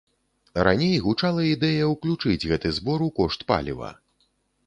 [0.67, 3.93] Раней гучала ідэя ўключыць гэты збор у кошт паліва.